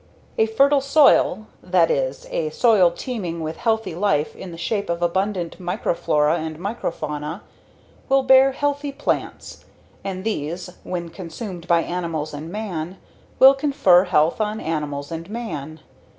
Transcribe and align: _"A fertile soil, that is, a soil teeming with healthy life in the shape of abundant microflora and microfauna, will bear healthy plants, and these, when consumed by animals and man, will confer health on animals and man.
_"A 0.39 0.47
fertile 0.47 0.81
soil, 0.81 1.45
that 1.61 1.91
is, 1.91 2.25
a 2.31 2.49
soil 2.49 2.89
teeming 2.89 3.39
with 3.41 3.57
healthy 3.57 3.93
life 3.93 4.35
in 4.35 4.49
the 4.51 4.57
shape 4.57 4.89
of 4.89 5.03
abundant 5.03 5.59
microflora 5.61 6.39
and 6.39 6.57
microfauna, 6.57 7.41
will 8.09 8.23
bear 8.23 8.51
healthy 8.51 8.91
plants, 8.91 9.65
and 10.03 10.23
these, 10.23 10.71
when 10.83 11.09
consumed 11.09 11.67
by 11.67 11.81
animals 11.83 12.33
and 12.33 12.49
man, 12.51 12.97
will 13.37 13.53
confer 13.53 14.05
health 14.05 14.41
on 14.41 14.59
animals 14.59 15.11
and 15.11 15.29
man. 15.29 15.81